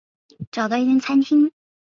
[0.49, 1.55] 找到一间餐厅就进去吃